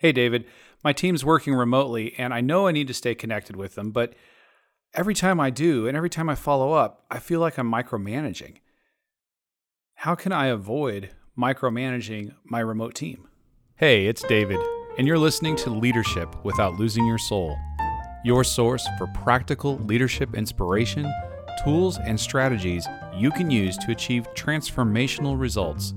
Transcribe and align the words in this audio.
Hey, 0.00 0.12
David, 0.12 0.46
my 0.82 0.94
team's 0.94 1.26
working 1.26 1.54
remotely 1.54 2.14
and 2.16 2.32
I 2.32 2.40
know 2.40 2.66
I 2.66 2.72
need 2.72 2.88
to 2.88 2.94
stay 2.94 3.14
connected 3.14 3.54
with 3.54 3.74
them, 3.74 3.90
but 3.90 4.14
every 4.94 5.12
time 5.12 5.38
I 5.38 5.50
do 5.50 5.86
and 5.86 5.94
every 5.94 6.08
time 6.08 6.30
I 6.30 6.36
follow 6.36 6.72
up, 6.72 7.04
I 7.10 7.18
feel 7.18 7.38
like 7.38 7.58
I'm 7.58 7.70
micromanaging. 7.70 8.60
How 9.96 10.14
can 10.14 10.32
I 10.32 10.46
avoid 10.46 11.10
micromanaging 11.38 12.32
my 12.44 12.60
remote 12.60 12.94
team? 12.94 13.28
Hey, 13.76 14.06
it's 14.06 14.22
David, 14.22 14.58
and 14.96 15.06
you're 15.06 15.18
listening 15.18 15.54
to 15.56 15.68
Leadership 15.68 16.34
Without 16.46 16.78
Losing 16.78 17.04
Your 17.04 17.18
Soul, 17.18 17.58
your 18.24 18.42
source 18.42 18.88
for 18.96 19.06
practical 19.08 19.76
leadership 19.80 20.34
inspiration, 20.34 21.12
tools, 21.62 21.98
and 21.98 22.18
strategies 22.18 22.88
you 23.14 23.30
can 23.30 23.50
use 23.50 23.76
to 23.76 23.90
achieve 23.90 24.26
transformational 24.32 25.38
results 25.38 25.92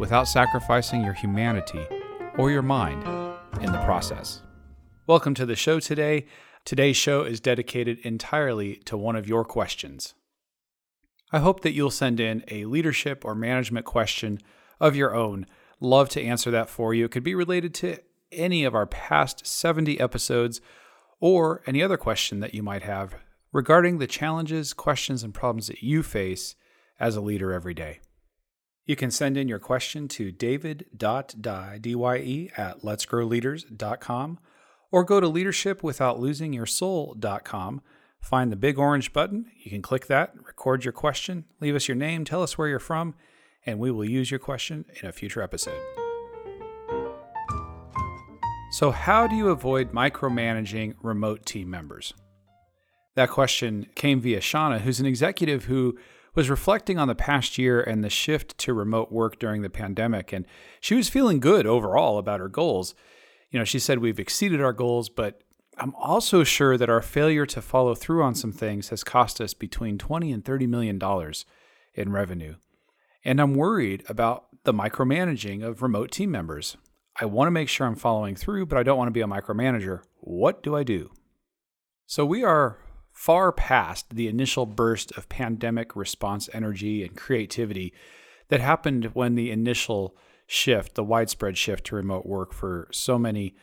without 0.00 0.26
sacrificing 0.26 1.04
your 1.04 1.14
humanity 1.14 1.86
or 2.38 2.50
your 2.50 2.62
mind 2.62 3.25
in 3.60 3.72
the 3.72 3.82
process. 3.84 4.42
Welcome 5.06 5.34
to 5.34 5.46
the 5.46 5.56
show 5.56 5.80
today. 5.80 6.26
Today's 6.64 6.96
show 6.96 7.22
is 7.22 7.40
dedicated 7.40 7.98
entirely 8.00 8.76
to 8.86 8.96
one 8.96 9.16
of 9.16 9.28
your 9.28 9.44
questions. 9.44 10.14
I 11.32 11.38
hope 11.38 11.60
that 11.62 11.72
you'll 11.72 11.90
send 11.90 12.20
in 12.20 12.44
a 12.48 12.64
leadership 12.64 13.24
or 13.24 13.34
management 13.34 13.86
question 13.86 14.40
of 14.80 14.96
your 14.96 15.14
own. 15.14 15.46
Love 15.80 16.08
to 16.10 16.22
answer 16.22 16.50
that 16.50 16.68
for 16.68 16.92
you. 16.94 17.04
It 17.04 17.10
could 17.10 17.22
be 17.24 17.34
related 17.34 17.74
to 17.74 17.98
any 18.32 18.64
of 18.64 18.74
our 18.74 18.86
past 18.86 19.46
70 19.46 20.00
episodes 20.00 20.60
or 21.20 21.62
any 21.66 21.82
other 21.82 21.96
question 21.96 22.40
that 22.40 22.54
you 22.54 22.62
might 22.62 22.82
have 22.82 23.14
regarding 23.52 23.98
the 23.98 24.06
challenges, 24.06 24.74
questions, 24.74 25.22
and 25.22 25.32
problems 25.32 25.68
that 25.68 25.82
you 25.82 26.02
face 26.02 26.56
as 27.00 27.16
a 27.16 27.20
leader 27.20 27.52
every 27.52 27.74
day. 27.74 28.00
You 28.86 28.96
can 28.96 29.10
send 29.10 29.36
in 29.36 29.48
your 29.48 29.58
question 29.58 30.06
to 30.08 30.30
david.dye, 30.30 31.78
D-Y-E, 31.80 32.50
at 32.56 32.82
letsgrowleaders.com 32.82 34.38
or 34.92 35.04
go 35.04 35.18
to 35.20 35.28
leadershipwithoutlosingyoursoul.com. 35.28 37.82
Find 38.20 38.52
the 38.52 38.56
big 38.56 38.78
orange 38.78 39.12
button. 39.12 39.50
You 39.58 39.70
can 39.70 39.82
click 39.82 40.06
that, 40.06 40.32
record 40.44 40.84
your 40.84 40.92
question, 40.92 41.46
leave 41.60 41.74
us 41.74 41.88
your 41.88 41.96
name, 41.96 42.24
tell 42.24 42.44
us 42.44 42.56
where 42.56 42.68
you're 42.68 42.78
from, 42.78 43.16
and 43.64 43.80
we 43.80 43.90
will 43.90 44.04
use 44.04 44.30
your 44.30 44.40
question 44.40 44.84
in 45.02 45.08
a 45.08 45.12
future 45.12 45.42
episode. 45.42 45.80
So, 48.70 48.90
how 48.90 49.26
do 49.26 49.36
you 49.36 49.48
avoid 49.48 49.92
micromanaging 49.92 50.96
remote 51.02 51.46
team 51.46 51.70
members? 51.70 52.12
That 53.14 53.30
question 53.30 53.86
came 53.94 54.20
via 54.20 54.40
Shauna, 54.40 54.80
who's 54.80 55.00
an 55.00 55.06
executive 55.06 55.64
who 55.64 55.96
was 56.36 56.50
reflecting 56.50 56.98
on 56.98 57.08
the 57.08 57.14
past 57.14 57.58
year 57.58 57.80
and 57.80 58.04
the 58.04 58.10
shift 58.10 58.56
to 58.58 58.74
remote 58.74 59.10
work 59.10 59.38
during 59.38 59.62
the 59.62 59.70
pandemic. 59.70 60.32
And 60.32 60.46
she 60.80 60.94
was 60.94 61.08
feeling 61.08 61.40
good 61.40 61.66
overall 61.66 62.18
about 62.18 62.40
her 62.40 62.48
goals. 62.48 62.94
You 63.50 63.58
know, 63.58 63.64
she 63.64 63.78
said, 63.78 63.98
We've 63.98 64.20
exceeded 64.20 64.60
our 64.60 64.74
goals, 64.74 65.08
but 65.08 65.40
I'm 65.78 65.94
also 65.96 66.44
sure 66.44 66.76
that 66.76 66.90
our 66.90 67.02
failure 67.02 67.46
to 67.46 67.62
follow 67.62 67.94
through 67.94 68.22
on 68.22 68.34
some 68.34 68.52
things 68.52 68.90
has 68.90 69.02
cost 69.02 69.40
us 69.40 69.54
between 69.54 69.98
20 69.98 70.30
and 70.30 70.44
30 70.44 70.66
million 70.66 70.98
dollars 70.98 71.46
in 71.94 72.12
revenue. 72.12 72.56
And 73.24 73.40
I'm 73.40 73.54
worried 73.54 74.04
about 74.08 74.46
the 74.64 74.74
micromanaging 74.74 75.64
of 75.64 75.82
remote 75.82 76.10
team 76.10 76.30
members. 76.30 76.76
I 77.18 77.24
want 77.24 77.46
to 77.46 77.52
make 77.52 77.68
sure 77.68 77.86
I'm 77.86 77.96
following 77.96 78.36
through, 78.36 78.66
but 78.66 78.78
I 78.78 78.82
don't 78.82 78.98
want 78.98 79.08
to 79.08 79.12
be 79.12 79.22
a 79.22 79.26
micromanager. 79.26 80.02
What 80.20 80.62
do 80.62 80.76
I 80.76 80.82
do? 80.82 81.10
So 82.06 82.26
we 82.26 82.44
are 82.44 82.78
far 83.16 83.50
past 83.50 84.14
the 84.14 84.28
initial 84.28 84.66
burst 84.66 85.10
of 85.16 85.26
pandemic 85.30 85.96
response 85.96 86.50
energy 86.52 87.02
and 87.02 87.16
creativity 87.16 87.94
that 88.48 88.60
happened 88.60 89.06
when 89.14 89.34
the 89.34 89.50
initial 89.50 90.14
shift, 90.46 90.94
the 90.94 91.02
widespread 91.02 91.56
shift 91.56 91.86
to 91.86 91.96
remote 91.96 92.26
work 92.26 92.52
for 92.52 92.86
so 92.92 93.18
many 93.18 93.56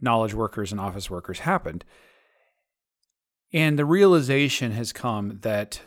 knowledge 0.00 0.34
workers 0.34 0.72
and 0.72 0.80
office 0.80 1.08
workers 1.08 1.38
happened. 1.38 1.84
And 3.52 3.78
the 3.78 3.84
realization 3.84 4.72
has 4.72 4.92
come 4.92 5.38
that 5.42 5.80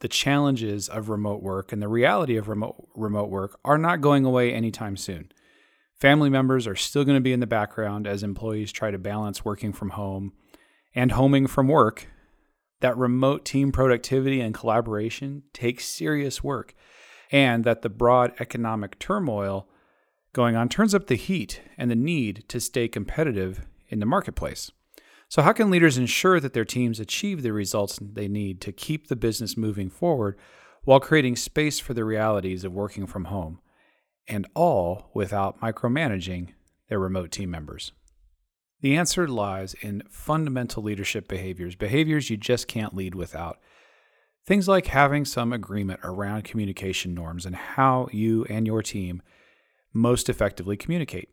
the 0.00 0.08
challenges 0.08 0.90
of 0.90 1.08
remote 1.08 1.42
work 1.42 1.72
and 1.72 1.80
the 1.80 1.88
reality 1.88 2.36
of 2.36 2.48
remote 2.48 2.86
remote 2.94 3.30
work 3.30 3.58
are 3.64 3.78
not 3.78 4.02
going 4.02 4.26
away 4.26 4.52
anytime 4.52 4.98
soon. 4.98 5.32
Family 5.98 6.28
members 6.28 6.66
are 6.66 6.76
still 6.76 7.04
going 7.04 7.16
to 7.16 7.22
be 7.22 7.32
in 7.32 7.40
the 7.40 7.46
background 7.46 8.06
as 8.06 8.22
employees 8.22 8.72
try 8.72 8.90
to 8.90 8.98
balance 8.98 9.42
working 9.42 9.72
from 9.72 9.90
home 9.90 10.34
and 10.94 11.12
homing 11.12 11.46
from 11.46 11.66
work 11.66 12.08
that 12.82 12.98
remote 12.98 13.44
team 13.44 13.72
productivity 13.72 14.40
and 14.40 14.54
collaboration 14.54 15.44
takes 15.52 15.86
serious 15.86 16.44
work, 16.44 16.74
and 17.30 17.64
that 17.64 17.82
the 17.82 17.88
broad 17.88 18.32
economic 18.38 18.98
turmoil 18.98 19.66
going 20.32 20.56
on 20.56 20.68
turns 20.68 20.94
up 20.94 21.06
the 21.06 21.14
heat 21.14 21.62
and 21.78 21.90
the 21.90 21.96
need 21.96 22.44
to 22.48 22.60
stay 22.60 22.88
competitive 22.88 23.66
in 23.88 24.00
the 24.00 24.06
marketplace. 24.06 24.70
So, 25.28 25.42
how 25.42 25.52
can 25.52 25.70
leaders 25.70 25.96
ensure 25.96 26.40
that 26.40 26.52
their 26.52 26.64
teams 26.64 27.00
achieve 27.00 27.42
the 27.42 27.52
results 27.52 27.98
they 28.02 28.28
need 28.28 28.60
to 28.62 28.72
keep 28.72 29.06
the 29.06 29.16
business 29.16 29.56
moving 29.56 29.88
forward 29.88 30.36
while 30.84 31.00
creating 31.00 31.36
space 31.36 31.78
for 31.78 31.94
the 31.94 32.04
realities 32.04 32.64
of 32.64 32.72
working 32.72 33.06
from 33.06 33.26
home, 33.26 33.60
and 34.26 34.46
all 34.54 35.10
without 35.14 35.60
micromanaging 35.60 36.48
their 36.88 36.98
remote 36.98 37.30
team 37.30 37.50
members? 37.50 37.92
The 38.82 38.96
answer 38.96 39.28
lies 39.28 39.74
in 39.80 40.02
fundamental 40.10 40.82
leadership 40.82 41.28
behaviors, 41.28 41.76
behaviors 41.76 42.28
you 42.28 42.36
just 42.36 42.66
can't 42.66 42.94
lead 42.94 43.14
without. 43.14 43.58
Things 44.44 44.66
like 44.66 44.86
having 44.86 45.24
some 45.24 45.52
agreement 45.52 46.00
around 46.02 46.42
communication 46.42 47.14
norms 47.14 47.46
and 47.46 47.54
how 47.54 48.08
you 48.12 48.44
and 48.46 48.66
your 48.66 48.82
team 48.82 49.22
most 49.92 50.28
effectively 50.28 50.76
communicate. 50.76 51.28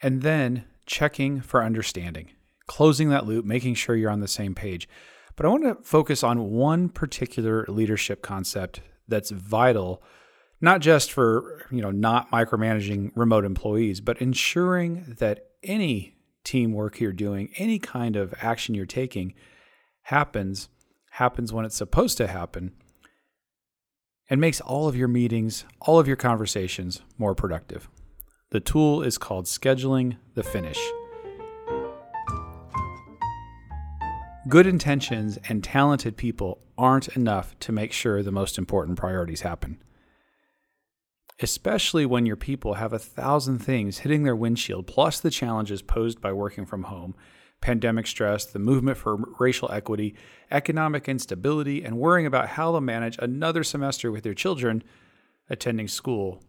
And 0.00 0.22
then 0.22 0.64
checking 0.86 1.40
for 1.40 1.64
understanding, 1.64 2.30
closing 2.68 3.08
that 3.08 3.26
loop, 3.26 3.44
making 3.44 3.74
sure 3.74 3.96
you're 3.96 4.10
on 4.10 4.20
the 4.20 4.28
same 4.28 4.54
page. 4.54 4.88
But 5.34 5.46
I 5.46 5.48
want 5.48 5.64
to 5.64 5.82
focus 5.82 6.22
on 6.22 6.50
one 6.52 6.88
particular 6.88 7.64
leadership 7.66 8.22
concept 8.22 8.80
that's 9.08 9.30
vital 9.30 10.02
not 10.62 10.80
just 10.80 11.12
for 11.12 11.66
you 11.70 11.82
know 11.82 11.90
not 11.90 12.30
micromanaging 12.30 13.12
remote 13.14 13.44
employees 13.44 14.00
but 14.00 14.22
ensuring 14.22 15.04
that 15.18 15.48
any 15.62 16.16
teamwork 16.44 17.00
you're 17.00 17.12
doing, 17.12 17.50
any 17.56 17.78
kind 17.78 18.16
of 18.16 18.34
action 18.40 18.74
you're 18.74 18.86
taking 18.86 19.34
happens 20.02 20.68
happens 21.10 21.52
when 21.52 21.64
it's 21.64 21.76
supposed 21.76 22.16
to 22.16 22.26
happen 22.26 22.72
and 24.30 24.40
makes 24.40 24.60
all 24.62 24.88
of 24.88 24.96
your 24.96 25.08
meetings, 25.08 25.64
all 25.80 25.98
of 25.98 26.06
your 26.06 26.16
conversations 26.16 27.02
more 27.18 27.34
productive. 27.34 27.88
The 28.50 28.60
tool 28.60 29.02
is 29.02 29.18
called 29.18 29.44
scheduling 29.44 30.16
the 30.34 30.42
finish. 30.42 30.80
Good 34.48 34.66
intentions 34.66 35.38
and 35.48 35.62
talented 35.62 36.16
people 36.16 36.60
aren't 36.76 37.08
enough 37.08 37.56
to 37.60 37.72
make 37.72 37.92
sure 37.92 38.22
the 38.22 38.32
most 38.32 38.58
important 38.58 38.98
priorities 38.98 39.42
happen 39.42 39.78
especially 41.40 42.06
when 42.06 42.26
your 42.26 42.36
people 42.36 42.74
have 42.74 42.92
a 42.92 42.98
thousand 42.98 43.58
things 43.58 43.98
hitting 43.98 44.22
their 44.22 44.36
windshield, 44.36 44.86
plus 44.86 45.20
the 45.20 45.30
challenges 45.30 45.82
posed 45.82 46.20
by 46.20 46.32
working 46.32 46.66
from 46.66 46.84
home, 46.84 47.14
pandemic 47.60 48.06
stress, 48.06 48.44
the 48.44 48.58
movement 48.58 48.98
for 48.98 49.16
racial 49.38 49.70
equity, 49.72 50.14
economic 50.50 51.08
instability, 51.08 51.82
and 51.82 51.98
worrying 51.98 52.26
about 52.26 52.48
how 52.48 52.72
they'll 52.72 52.80
manage 52.80 53.16
another 53.18 53.64
semester 53.64 54.10
with 54.10 54.24
their 54.24 54.34
children 54.34 54.82
attending 55.48 55.88
school 55.88 56.42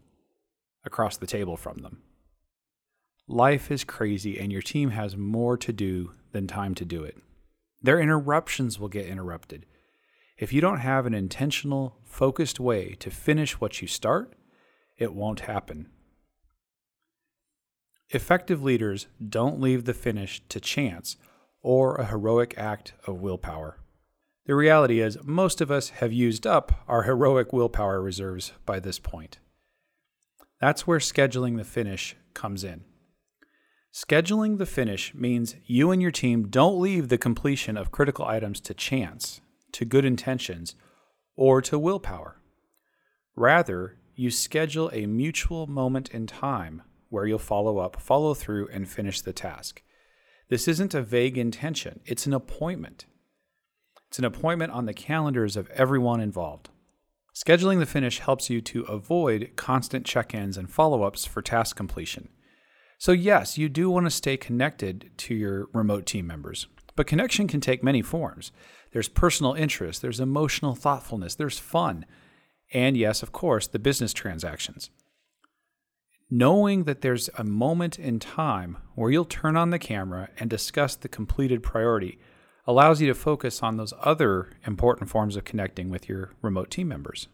across 0.84 1.18
the 1.18 1.28
table 1.28 1.56
from 1.56 1.78
them. 1.78 2.02
Life 3.28 3.72
is 3.72 3.84
crazy, 3.84 4.38
and 4.38 4.52
your 4.52 4.62
team 4.62 4.90
has 4.90 5.16
more 5.16 5.56
to 5.58 5.72
do 5.72 6.12
than 6.34 6.46
time 6.46 6.76
to 6.76 6.84
do 6.86 7.04
it. 7.04 7.18
Their 7.82 8.00
interruptions 8.00 8.80
will 8.80 8.90
get 8.90 9.06
interrupted. 9.06 9.66
If 10.38 10.52
you 10.52 10.62
don't 10.62 10.80
have 10.80 11.06
an 11.06 11.14
intentional, 11.14 11.98
focused 12.04 12.60
way 12.60 12.96
to 13.00 13.10
finish 13.10 13.62
what 13.62 13.82
you 13.82 13.88
start, 13.88 14.34
it 15.04 15.14
won't 15.14 15.42
happen. 15.42 15.90
Effective 18.10 18.64
leaders 18.64 19.08
don't 19.28 19.62
leave 19.62 19.86
the 19.86 19.94
finish 19.94 20.42
to 20.50 20.60
chance 20.60 21.18
or 21.62 21.96
a 21.96 22.06
heroic 22.06 22.54
act 22.58 22.94
of 23.06 23.22
willpower. 23.22 23.80
The 24.46 24.56
reality 24.56 25.00
is, 25.00 25.18
most 25.24 25.62
of 25.62 25.72
us 25.72 25.90
have 25.90 26.12
used 26.12 26.46
up 26.46 26.84
our 26.88 27.04
heroic 27.04 27.54
willpower 27.54 28.02
reserves 28.02 28.52
by 28.66 28.80
this 28.80 29.00
point. 29.00 29.40
That's 30.60 30.86
where 30.86 31.00
scheduling 31.00 31.58
the 31.58 31.64
finish 31.64 32.16
comes 32.34 32.64
in. 32.64 32.84
Scheduling 33.94 34.58
the 34.58 34.66
finish 34.66 35.14
means 35.14 35.56
you 35.66 35.92
and 35.92 36.02
your 36.02 36.12
team 36.12 36.50
don't 36.50 36.82
leave 36.82 37.10
the 37.10 37.18
completion 37.18 37.78
of 37.78 37.92
critical 37.92 38.26
items 38.26 38.60
to 38.62 38.74
chance, 38.74 39.40
to 39.72 39.86
good 39.86 40.04
intentions, 40.04 40.76
or 41.36 41.62
to 41.62 41.80
willpower. 41.80 42.42
Rather, 43.36 43.98
you 44.16 44.30
schedule 44.30 44.90
a 44.94 45.06
mutual 45.06 45.68
moment 45.68 46.10
in 46.10 46.28
time 46.28 46.82
where 47.10 47.26
you'll 47.26 47.40
follow 47.40 47.78
up, 47.78 48.02
follow 48.02 48.34
through, 48.34 48.68
and 48.70 48.88
finish 48.88 49.22
the 49.22 49.34
task. 49.34 49.82
This 50.50 50.68
isn't 50.68 50.94
a 50.94 51.02
vague 51.02 51.38
intention, 51.38 52.00
it's 52.06 52.26
an 52.26 52.34
appointment. 52.34 53.06
It's 54.10 54.20
an 54.20 54.26
appointment 54.26 54.72
on 54.72 54.86
the 54.86 54.94
calendars 54.94 55.58
of 55.58 55.70
everyone 55.72 56.20
involved. 56.20 56.70
Scheduling 57.34 57.80
the 57.80 57.88
finish 57.88 58.20
helps 58.20 58.50
you 58.50 58.62
to 58.62 58.84
avoid 58.84 59.54
constant 59.56 60.06
check 60.06 60.36
ins 60.36 60.56
and 60.56 60.70
follow 60.70 61.02
ups 61.02 61.26
for 61.26 61.42
task 61.42 61.76
completion. 61.76 62.30
So, 63.00 63.12
yes, 63.12 63.58
you 63.58 63.70
do 63.70 63.90
want 63.90 64.06
to 64.06 64.12
stay 64.12 64.38
connected 64.38 65.10
to 65.18 65.34
your 65.34 65.68
remote 65.74 66.06
team 66.06 66.28
members, 66.28 66.68
but 66.96 67.08
connection 67.08 67.48
can 67.48 67.60
take 67.60 67.84
many 67.84 68.04
forms. 68.04 68.52
There's 68.92 69.10
personal 69.10 69.54
interest, 69.54 70.02
there's 70.04 70.20
emotional 70.20 70.76
thoughtfulness, 70.76 71.34
there's 71.34 71.58
fun, 71.58 72.06
and 72.74 72.98
yes, 72.98 73.24
of 73.24 73.32
course, 73.32 73.68
the 73.68 73.80
business 73.80 74.14
transactions. 74.14 74.90
Knowing 76.30 76.86
that 76.86 77.02
there's 77.02 77.30
a 77.38 77.44
moment 77.44 78.00
in 78.00 78.20
time 78.20 78.78
where 78.96 79.12
you'll 79.12 79.24
turn 79.24 79.56
on 79.56 79.70
the 79.70 79.80
camera 79.80 80.30
and 80.40 80.50
discuss 80.50 80.96
the 80.96 81.08
completed 81.08 81.62
priority 81.62 82.20
allows 82.66 83.02
you 83.02 83.08
to 83.08 83.14
focus 83.14 83.62
on 83.62 83.78
those 83.78 83.94
other 84.02 84.50
important 84.66 85.10
forms 85.10 85.36
of 85.36 85.46
connecting 85.46 85.90
with 85.90 86.10
your 86.10 86.32
remote 86.42 86.72
team 86.72 86.88
members. 86.88 87.28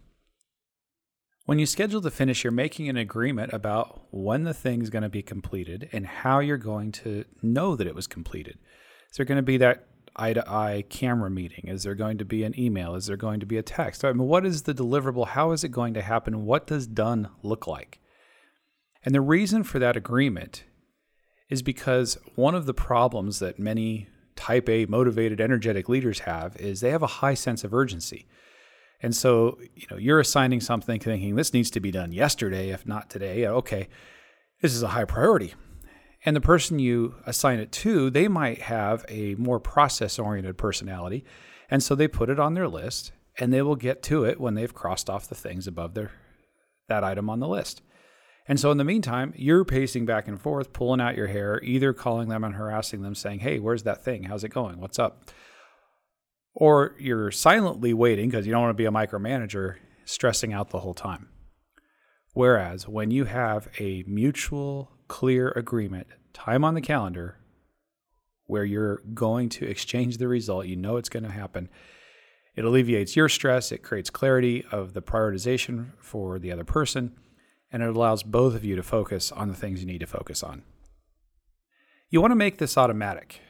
When 1.45 1.59
you 1.59 1.65
schedule 1.65 2.01
the 2.01 2.12
finish, 2.12 2.44
you're 2.44 2.51
making 2.51 2.89
an 2.89 2.97
agreement 2.97 3.53
about 3.53 4.03
when 4.12 4.44
the 4.44 4.53
thing's 4.53 4.89
going 4.89 5.03
to 5.03 5.09
be 5.09 5.24
completed 5.24 5.89
and 5.92 6.06
how 6.06 6.39
you're 6.39 6.57
going 6.57 6.92
to 6.92 7.25
know 7.42 7.75
that 7.75 7.88
it 7.88 7.95
was 7.95 8.06
completed. 8.06 8.59
Is 9.09 9.18
there 9.18 9.25
going 9.25 9.38
to 9.38 9.42
be 9.42 9.57
that 9.57 9.88
eye 10.19 10.33
to 10.33 10.50
eye 10.50 10.83
camera 10.89 11.30
meeting? 11.30 11.68
Is 11.68 11.83
there 11.83 11.95
going 11.95 12.18
to 12.18 12.25
be 12.25 12.44
an 12.44 12.60
email? 12.60 12.95
Is 12.95 13.07
there 13.07 13.18
going 13.18 13.39
to 13.39 13.45
be 13.45 13.57
a 13.57 13.63
text? 13.63 14.04
I 14.04 14.12
mean, 14.13 14.27
what 14.27 14.45
is 14.45 14.63
the 14.63 14.74
deliverable? 14.74 15.27
How 15.27 15.51
is 15.51 15.63
it 15.63 15.69
going 15.69 15.94
to 15.94 16.01
happen? 16.01 16.45
What 16.45 16.68
does 16.68 16.88
done 16.88 17.30
look 17.44 17.68
like? 17.68 18.00
And 19.04 19.16
the 19.16 19.21
reason 19.21 19.63
for 19.63 19.80
that 19.80 19.95
agreement 19.95 20.63
is 21.50 21.62
because 21.62 22.18
one 22.36 22.56
of 22.56 22.66
the 22.66 22.74
problems 22.74 23.39
that 23.39 23.60
many 23.60 24.07
type 24.36 24.69
A 24.69 24.86
motivated 24.86 25.42
energetic 25.42 25.89
leaders 25.89 26.19
have 26.19 26.56
is 26.57 26.80
they 26.80 26.92
have 26.92 27.04
a 27.04 27.07
high 27.07 27.33
sense 27.33 27.63
of 27.63 27.74
urgency. 27.74 28.25
And 29.01 29.16
so, 29.16 29.57
you 29.75 29.88
know, 29.89 29.98
you're 29.98 30.19
assigning 30.19 30.62
something 30.62 31.00
thinking 31.00 31.36
this 31.36 31.54
needs 31.54 31.69
to 31.71 31.80
be 31.80 31.92
done 31.92 32.12
yesterday, 32.12 32.69
if 32.69 32.86
not 32.86 33.10
today. 33.10 33.48
Okay, 33.48 33.88
this 34.62 34.75
is 34.75 34.83
a 34.83 34.89
high 34.89 35.06
priority. 35.06 35.54
And 36.25 36.36
the 36.36 36.42
person 36.42 36.80
you 36.80 37.16
assign 37.25 37.60
it 37.60 37.71
to, 37.71 38.10
they 38.10 38.27
might 38.27 38.63
have 38.63 39.06
a 39.07 39.36
more 39.36 39.60
process 39.60 40.19
oriented 40.19 40.57
personality. 40.57 41.24
And 41.69 41.81
so 41.81 41.95
they 41.95 42.07
put 42.07 42.30
it 42.30 42.39
on 42.39 42.54
their 42.54 42.68
list 42.68 43.12
and 43.38 43.54
they 43.54 43.62
will 43.62 43.75
get 43.75 44.04
to 44.04 44.25
it 44.25 44.39
when 44.39 44.56
they've 44.56 44.74
crossed 44.74 45.10
off 45.10 45.30
the 45.30 45.36
things 45.36 45.68
above 45.68 45.94
their 45.94 46.12
that 46.89 47.04
item 47.04 47.30
on 47.30 47.39
the 47.39 47.48
list. 47.48 47.81
And 48.48 48.60
so 48.60 48.71
in 48.71 48.77
the 48.77 48.83
meantime, 48.83 49.31
you're 49.38 49.63
pacing 49.63 50.07
back 50.07 50.27
and 50.27 50.42
forth, 50.42 50.74
pulling 50.74 51.00
out 51.00 51.16
your 51.16 51.27
hair, 51.27 51.62
either 51.63 51.94
calling 51.94 52.30
them 52.30 52.44
and 52.44 52.56
harassing 52.56 53.04
them, 53.04 53.13
saying, 53.13 53.39
Hey, 53.39 53.60
where's 53.60 53.83
that 53.83 54.04
thing? 54.04 54.24
How's 54.24 54.44
it 54.44 54.50
going? 54.50 54.81
What's 54.81 54.98
up? 54.98 55.30
Or 56.56 56.95
you're 57.00 57.30
silently 57.30 57.94
waiting 57.94 58.30
because 58.30 58.48
you 58.48 58.51
don't 58.51 58.63
want 58.63 58.71
to 58.75 58.81
be 58.81 58.86
a 58.86 58.92
micromanager, 58.92 59.75
stressing 60.04 60.51
out 60.51 60.71
the 60.71 60.80
whole 60.80 60.95
time. 60.95 61.30
Whereas 62.33 62.88
when 62.88 63.12
you 63.12 63.25
have 63.25 63.68
a 63.80 64.04
mutual, 64.07 64.92
clear 65.09 65.50
agreement, 65.50 66.07
time 66.31 66.63
on 66.63 66.75
the 66.75 66.81
calendar, 66.81 67.38
where 68.45 68.63
you're 68.63 69.01
going 69.13 69.50
to 69.50 69.65
exchange 69.65 70.17
the 70.17 70.29
result, 70.29 70.67
you 70.67 70.77
know 70.77 70.95
it's 70.95 71.09
going 71.09 71.23
to 71.23 71.31
happen. 71.31 71.67
It 72.56 72.63
alleviates 72.63 73.17
your 73.17 73.27
stress, 73.27 73.73
it 73.73 73.83
creates 73.83 74.09
clarity 74.09 74.63
of 74.71 74.94
the 74.94 75.01
prioritization 75.01 75.91
for 76.00 76.39
the 76.39 76.51
other 76.53 76.63
person 76.63 77.15
and 77.71 77.83
it 77.83 77.95
allows 77.95 78.23
both 78.23 78.56
of 78.56 78.65
you 78.65 78.75
to 78.75 78.83
focus 78.83 79.31
on 79.31 79.47
the 79.47 79.56
things 79.56 79.79
you 79.79 79.85
need 79.85 80.00
to 80.00 80.07
focus 80.07 80.44
on. 80.44 80.63
You 82.09 82.21
want 82.21 82.31
to 82.31 82.35
make 82.35 82.57
this 82.57 82.77
automatic. 82.77 83.41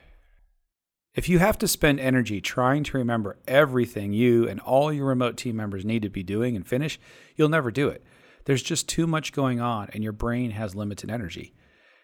If 1.15 1.29
you 1.29 1.39
have 1.39 1.57
to 1.59 1.67
spend 1.67 1.99
energy 1.99 2.41
trying 2.41 2.83
to 2.85 2.97
remember 2.97 3.37
everything 3.47 4.13
you 4.13 4.47
and 4.47 4.59
all 4.59 4.91
your 4.93 5.05
remote 5.05 5.37
team 5.37 5.55
members 5.55 5.85
need 5.85 6.01
to 6.03 6.09
be 6.09 6.23
doing 6.23 6.55
and 6.55 6.67
finish, 6.67 6.99
you'll 7.35 7.49
never 7.49 7.71
do 7.71 7.87
it. 7.87 8.03
There's 8.45 8.63
just 8.63 8.89
too 8.89 9.07
much 9.07 9.33
going 9.33 9.59
on 9.59 9.89
and 9.93 10.03
your 10.03 10.13
brain 10.13 10.51
has 10.51 10.75
limited 10.75 11.09
energy. 11.09 11.53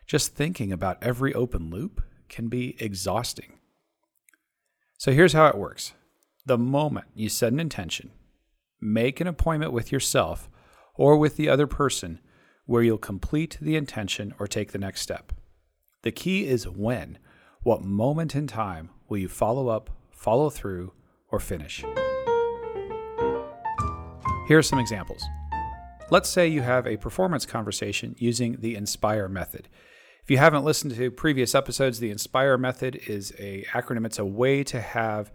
Just 0.06 0.36
thinking 0.36 0.72
about 0.72 1.02
every 1.02 1.34
open 1.34 1.70
loop 1.70 2.02
can 2.30 2.48
be 2.48 2.76
exhausting. 2.80 3.60
So 4.98 5.12
here's 5.12 5.34
how 5.34 5.48
it 5.48 5.58
works 5.58 5.94
the 6.46 6.58
moment 6.58 7.08
you 7.16 7.30
set 7.30 7.52
an 7.52 7.60
intention, 7.60 8.12
make 8.80 9.20
an 9.20 9.28
appointment 9.28 9.72
with 9.72 9.92
yourself 9.92 10.50
or 10.96 11.18
with 11.18 11.36
the 11.38 11.50
other 11.50 11.68
person 11.68 12.20
where 12.66 12.84
you'll 12.84 12.98
complete 12.98 13.58
the 13.62 13.76
intention 13.76 14.34
or 14.40 14.48
take 14.48 14.72
the 14.72 14.78
next 14.78 15.02
step. 15.02 15.32
The 16.04 16.12
key 16.12 16.48
is 16.48 16.68
when. 16.68 17.18
What 17.64 17.82
moment 17.82 18.36
in 18.36 18.46
time 18.46 18.92
will 19.10 19.18
you 19.18 19.28
follow 19.28 19.70
up, 19.70 19.90
follow 20.12 20.52
through, 20.52 20.94
or 21.32 21.40
finish? 21.40 21.84
Here 24.48 24.60
are 24.60 24.64
some 24.64 24.78
examples. 24.78 25.24
Let's 26.12 26.30
say 26.30 26.48
you 26.48 26.62
have 26.62 26.86
a 26.86 26.98
performance 26.98 27.48
conversation 27.48 28.16
using 28.20 28.58
the 28.60 28.76
INSPIRE 28.76 29.28
method. 29.28 29.68
If 30.24 30.30
you 30.30 30.38
haven't 30.38 30.64
listened 30.64 30.96
to 30.96 31.10
previous 31.10 31.56
episodes, 31.56 32.00
the 32.00 32.12
INSPIRE 32.12 32.60
method 32.60 33.02
is 33.08 33.34
a 33.40 33.66
acronym. 33.72 34.06
It's 34.06 34.20
a 34.20 34.26
way 34.26 34.64
to 34.66 34.82
have 34.82 35.32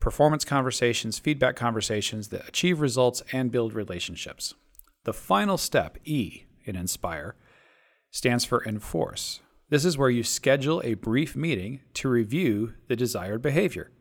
performance 0.00 0.44
conversations, 0.44 1.20
feedback 1.20 1.54
conversations 1.54 2.28
that 2.28 2.48
achieve 2.48 2.80
results 2.80 3.22
and 3.32 3.52
build 3.52 3.72
relationships. 3.72 4.54
The 5.04 5.12
final 5.12 5.56
step, 5.56 5.96
E 6.04 6.46
in 6.64 6.74
Inspire, 6.74 7.36
stands 8.10 8.44
for 8.44 8.64
enforce. 8.64 9.40
This 9.68 9.84
is 9.84 9.96
where 9.96 10.10
you 10.10 10.24
schedule 10.24 10.82
a 10.84 10.94
brief 10.94 11.36
meeting 11.36 11.82
to 11.94 12.08
review 12.08 12.74
the 12.88 12.96
desired 12.96 13.42
behavior. 13.42 13.92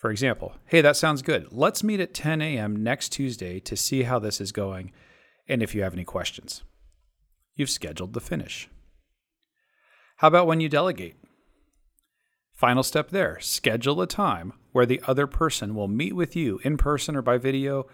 For 0.00 0.10
example, 0.10 0.54
hey, 0.64 0.80
that 0.80 0.96
sounds 0.96 1.20
good. 1.20 1.48
Let's 1.50 1.84
meet 1.84 2.00
at 2.00 2.14
10 2.14 2.40
a.m. 2.40 2.82
next 2.82 3.10
Tuesday 3.10 3.60
to 3.60 3.76
see 3.76 4.04
how 4.04 4.18
this 4.18 4.40
is 4.40 4.50
going 4.50 4.92
and 5.46 5.62
if 5.62 5.74
you 5.74 5.82
have 5.82 5.92
any 5.92 6.04
questions. 6.04 6.62
You've 7.54 7.68
scheduled 7.68 8.14
the 8.14 8.20
finish. 8.20 8.70
How 10.16 10.28
about 10.28 10.46
when 10.46 10.58
you 10.58 10.70
delegate? 10.70 11.16
Final 12.54 12.82
step 12.82 13.10
there 13.10 13.38
schedule 13.40 14.00
a 14.00 14.06
time 14.06 14.54
where 14.72 14.86
the 14.86 15.02
other 15.06 15.26
person 15.26 15.74
will 15.74 15.88
meet 15.88 16.16
with 16.16 16.34
you 16.34 16.60
in 16.64 16.78
person 16.78 17.14
or 17.14 17.20
by 17.20 17.36
video, 17.36 17.86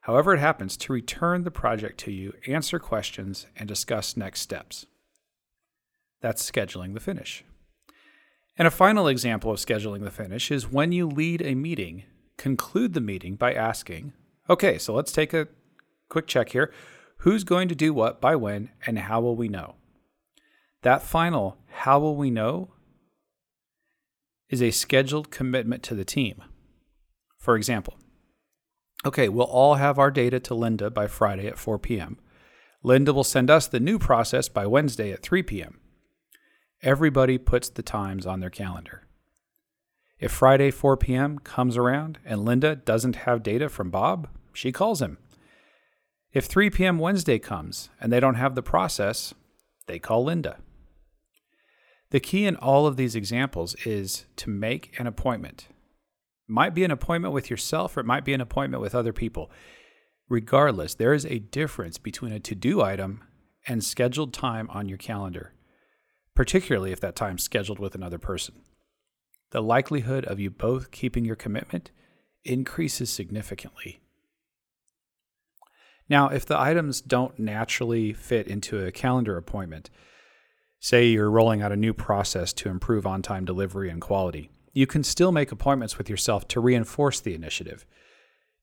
however 0.00 0.34
it 0.34 0.40
happens, 0.40 0.76
to 0.76 0.92
return 0.92 1.44
the 1.44 1.50
project 1.50 1.98
to 2.00 2.12
you, 2.12 2.34
answer 2.46 2.78
questions, 2.78 3.46
and 3.56 3.66
discuss 3.66 4.14
next 4.14 4.42
steps. 4.42 4.84
That's 6.20 6.50
scheduling 6.50 6.92
the 6.92 7.00
finish. 7.00 7.44
And 8.58 8.66
a 8.66 8.70
final 8.70 9.06
example 9.08 9.50
of 9.50 9.58
scheduling 9.58 10.02
the 10.02 10.10
finish 10.10 10.50
is 10.50 10.70
when 10.70 10.92
you 10.92 11.06
lead 11.06 11.42
a 11.42 11.54
meeting, 11.54 12.04
conclude 12.38 12.94
the 12.94 13.00
meeting 13.00 13.36
by 13.36 13.52
asking, 13.52 14.14
okay, 14.48 14.78
so 14.78 14.94
let's 14.94 15.12
take 15.12 15.34
a 15.34 15.48
quick 16.08 16.26
check 16.26 16.50
here. 16.50 16.72
Who's 17.18 17.44
going 17.44 17.68
to 17.68 17.74
do 17.74 17.92
what 17.92 18.20
by 18.20 18.36
when, 18.36 18.70
and 18.86 18.98
how 18.98 19.20
will 19.20 19.36
we 19.36 19.48
know? 19.48 19.74
That 20.82 21.02
final, 21.02 21.58
how 21.68 21.98
will 21.98 22.16
we 22.16 22.30
know, 22.30 22.72
is 24.48 24.62
a 24.62 24.70
scheduled 24.70 25.30
commitment 25.30 25.82
to 25.84 25.94
the 25.94 26.04
team. 26.04 26.42
For 27.38 27.56
example, 27.56 27.98
okay, 29.04 29.28
we'll 29.28 29.46
all 29.46 29.74
have 29.74 29.98
our 29.98 30.10
data 30.10 30.40
to 30.40 30.54
Linda 30.54 30.90
by 30.90 31.08
Friday 31.08 31.46
at 31.46 31.58
4 31.58 31.78
p.m. 31.78 32.18
Linda 32.82 33.12
will 33.12 33.24
send 33.24 33.50
us 33.50 33.66
the 33.66 33.80
new 33.80 33.98
process 33.98 34.48
by 34.48 34.66
Wednesday 34.66 35.10
at 35.10 35.22
3 35.22 35.42
p.m. 35.42 35.80
Everybody 36.82 37.38
puts 37.38 37.68
the 37.68 37.82
times 37.82 38.26
on 38.26 38.40
their 38.40 38.50
calendar. 38.50 39.02
If 40.18 40.32
Friday 40.32 40.70
4 40.70 40.96
p.m. 40.96 41.38
comes 41.38 41.76
around 41.76 42.18
and 42.24 42.44
Linda 42.44 42.76
doesn't 42.76 43.16
have 43.16 43.42
data 43.42 43.68
from 43.68 43.90
Bob, 43.90 44.28
she 44.52 44.72
calls 44.72 45.02
him. 45.02 45.18
If 46.32 46.46
3 46.46 46.70
p.m. 46.70 46.98
Wednesday 46.98 47.38
comes 47.38 47.90
and 48.00 48.12
they 48.12 48.20
don't 48.20 48.34
have 48.34 48.54
the 48.54 48.62
process, 48.62 49.34
they 49.86 49.98
call 49.98 50.24
Linda. 50.24 50.58
The 52.10 52.20
key 52.20 52.46
in 52.46 52.56
all 52.56 52.86
of 52.86 52.96
these 52.96 53.16
examples 53.16 53.74
is 53.84 54.26
to 54.36 54.50
make 54.50 54.98
an 54.98 55.06
appointment. 55.06 55.68
It 56.48 56.52
might 56.52 56.74
be 56.74 56.84
an 56.84 56.90
appointment 56.90 57.34
with 57.34 57.50
yourself 57.50 57.96
or 57.96 58.00
it 58.00 58.06
might 58.06 58.24
be 58.24 58.32
an 58.32 58.40
appointment 58.40 58.80
with 58.80 58.94
other 58.94 59.12
people. 59.12 59.50
Regardless, 60.28 60.94
there 60.94 61.12
is 61.12 61.26
a 61.26 61.38
difference 61.38 61.98
between 61.98 62.32
a 62.32 62.40
to 62.40 62.54
do 62.54 62.80
item 62.80 63.22
and 63.66 63.82
scheduled 63.82 64.32
time 64.32 64.68
on 64.70 64.88
your 64.88 64.98
calendar, 64.98 65.52
particularly 66.36 66.92
if 66.92 67.00
that 67.00 67.16
time's 67.16 67.42
scheduled 67.42 67.80
with 67.80 67.96
another 67.96 68.18
person. 68.18 68.54
The 69.50 69.60
likelihood 69.60 70.24
of 70.24 70.38
you 70.38 70.50
both 70.50 70.92
keeping 70.92 71.24
your 71.24 71.34
commitment 71.34 71.90
increases 72.44 73.10
significantly. 73.10 74.00
Now, 76.08 76.28
if 76.28 76.46
the 76.46 76.58
items 76.58 77.00
don't 77.00 77.36
naturally 77.36 78.12
fit 78.12 78.46
into 78.46 78.78
a 78.78 78.92
calendar 78.92 79.36
appointment, 79.36 79.90
Say 80.86 81.06
you're 81.06 81.30
rolling 81.30 81.62
out 81.62 81.72
a 81.72 81.76
new 81.76 81.92
process 81.92 82.52
to 82.54 82.68
improve 82.68 83.06
on 83.06 83.22
time 83.22 83.44
delivery 83.44 83.90
and 83.90 84.00
quality. 84.00 84.50
You 84.72 84.86
can 84.86 85.02
still 85.02 85.32
make 85.32 85.50
appointments 85.50 85.96
with 85.98 86.10
yourself 86.10 86.46
to 86.48 86.60
reinforce 86.60 87.18
the 87.18 87.34
initiative, 87.34 87.86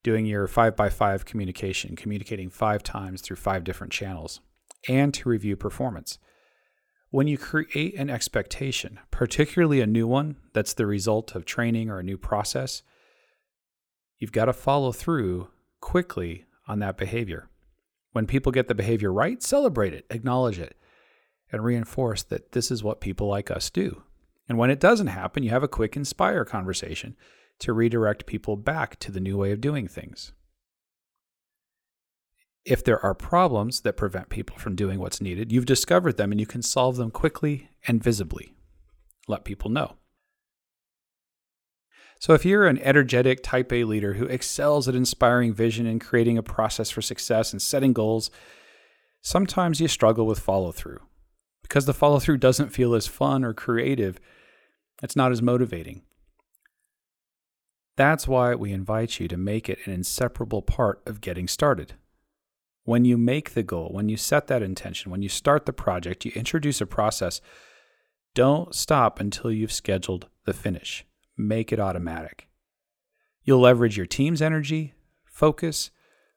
doing 0.04 0.26
your 0.26 0.48
5 0.48 0.76
by 0.76 0.90
5 0.90 1.26
communication, 1.26 1.96
communicating 1.96 2.50
five 2.50 2.84
times 2.84 3.22
through 3.22 3.38
five 3.38 3.64
different 3.64 3.92
channels, 3.92 4.42
and 4.88 5.14
to 5.16 5.28
review 5.28 5.56
performance. 5.56 6.20
When 7.14 7.28
you 7.28 7.38
create 7.38 7.94
an 7.94 8.10
expectation, 8.10 9.00
particularly 9.12 9.82
a 9.82 9.86
new 9.86 10.08
one 10.08 10.38
that's 10.52 10.74
the 10.74 10.88
result 10.88 11.36
of 11.36 11.46
training 11.46 11.92
or 11.92 12.00
a 12.00 12.04
new 12.04 12.18
process, 12.18 12.82
you've 14.18 14.32
got 14.32 14.46
to 14.46 14.52
follow 14.54 14.92
through 14.92 15.50
quickly 15.80 16.46
on 16.68 16.80
that 16.80 16.98
behavior. 16.98 17.52
When 18.14 18.26
people 18.26 18.52
get 18.52 18.68
the 18.68 18.74
behavior 18.74 19.14
right, 19.14 19.44
celebrate 19.44 19.94
it, 19.94 20.08
acknowledge 20.10 20.58
it 20.58 20.76
and 21.52 21.64
reinforce 21.64 22.24
that 22.24 22.54
this 22.54 22.72
is 22.72 22.84
what 22.84 23.00
people 23.00 23.28
like 23.28 23.52
us 23.52 23.70
do. 23.70 24.02
And 24.50 24.58
when 24.58 24.72
it 24.72 24.80
doesn't 24.80 25.06
happen, 25.06 25.44
you 25.44 25.52
have 25.52 25.62
a 25.62 25.68
quick 25.68 25.96
inspire 25.96 26.44
conversation 26.46 27.16
to 27.60 27.74
redirect 27.74 28.26
people 28.26 28.58
back 28.58 28.98
to 29.02 29.12
the 29.12 29.20
new 29.20 29.38
way 29.38 29.52
of 29.52 29.62
doing 29.62 29.88
things. 29.88 30.34
If 32.66 32.84
there 32.84 33.04
are 33.04 33.14
problems 33.14 33.82
that 33.82 33.98
prevent 33.98 34.30
people 34.30 34.58
from 34.58 34.76
doing 34.76 35.00
what's 35.00 35.20
needed, 35.20 35.52
you've 35.52 35.66
discovered 35.66 36.16
them 36.18 36.32
and 36.32 36.40
you 36.40 36.48
can 36.48 36.62
solve 36.62 36.96
them 36.96 37.12
quickly 37.12 37.70
and 37.88 38.02
visibly. 38.02 38.54
Let 39.28 39.44
people 39.44 39.70
know. 39.70 39.96
So, 42.20 42.34
if 42.34 42.46
you're 42.46 42.68
an 42.68 42.80
energetic 42.80 43.44
type 43.44 43.74
A 43.74 43.84
leader 43.84 44.14
who 44.14 44.26
excels 44.28 44.88
at 44.88 44.96
inspiring 44.96 45.54
vision 45.54 45.86
and 45.86 46.00
creating 46.00 46.38
a 46.38 46.44
process 46.44 46.90
for 46.90 47.02
success 47.02 47.52
and 47.52 47.62
setting 47.62 47.92
goals, 47.92 48.32
sometimes 49.22 49.82
you 49.82 49.90
struggle 49.90 50.26
with 50.26 50.40
follow 50.40 50.72
through. 50.72 51.02
Because 51.64 51.86
the 51.86 51.94
follow 51.94 52.20
through 52.20 52.38
doesn't 52.38 52.70
feel 52.70 52.96
as 52.96 53.08
fun 53.08 53.44
or 53.44 53.54
creative, 53.54 54.22
it's 55.02 55.18
not 55.18 55.34
as 55.34 55.42
motivating. 55.42 56.04
That's 57.98 58.26
why 58.26 58.56
we 58.56 58.72
invite 58.72 59.20
you 59.20 59.28
to 59.28 59.36
make 59.36 59.68
it 59.68 59.80
an 59.86 59.92
inseparable 59.92 60.62
part 60.62 61.02
of 61.06 61.20
getting 61.20 61.50
started. 61.50 61.94
When 62.86 63.06
you 63.06 63.18
make 63.18 63.54
the 63.54 63.64
goal, 63.64 63.90
when 63.92 64.10
you 64.10 64.18
set 64.18 64.48
that 64.48 64.62
intention, 64.62 65.10
when 65.10 65.22
you 65.22 65.30
start 65.30 65.66
the 65.66 65.74
project, 65.74 66.26
you 66.26 66.32
introduce 66.36 66.82
a 66.82 66.86
process. 66.86 67.40
Don't 68.36 68.76
stop 68.76 69.20
until 69.20 69.52
you've 69.52 69.72
scheduled 69.72 70.28
the 70.46 70.54
finish. 70.54 71.06
Make 71.38 71.72
it 71.72 71.80
automatic. 71.80 72.50
You'll 73.44 73.62
leverage 73.62 73.96
your 73.96 74.06
team's 74.06 74.42
energy, 74.42 74.94
focus, 75.24 75.92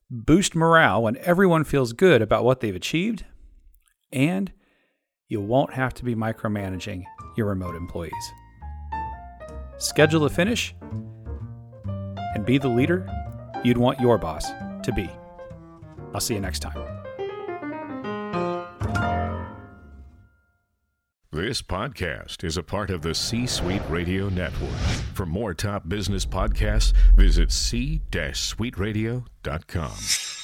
boost 0.09 0.55
morale 0.55 1.03
when 1.03 1.17
everyone 1.19 1.65
feels 1.65 1.93
good 1.93 2.23
about 2.23 2.45
what 2.45 2.61
they've 2.61 2.76
achieved, 2.76 3.25
and 4.12 4.53
you 5.26 5.41
won't 5.41 5.75
have 5.75 5.95
to 5.95 6.05
be 6.05 6.15
micromanaging 6.15 7.05
your 7.37 7.49
remote 7.49 7.75
employees. 7.75 8.12
Schedule 9.79 10.21
the 10.21 10.31
finish 10.31 10.75
and 12.35 12.47
be 12.47 12.57
the 12.59 12.69
leader 12.69 13.05
you'd 13.65 13.79
want 13.79 13.99
your 14.00 14.17
boss 14.17 14.49
to 14.85 14.93
be. 14.95 15.11
I'll 16.16 16.20
see 16.20 16.32
you 16.32 16.40
next 16.40 16.61
time. 16.61 16.80
This 21.30 21.61
podcast 21.61 22.42
is 22.42 22.56
a 22.56 22.62
part 22.62 22.88
of 22.88 23.02
the 23.02 23.14
C 23.14 23.46
Suite 23.46 23.82
Radio 23.90 24.30
Network. 24.30 24.70
For 25.12 25.26
more 25.26 25.52
top 25.52 25.90
business 25.90 26.25
podcasts, 26.25 26.94
visit 27.14 27.52
c-suiteradio.com. 27.52 30.36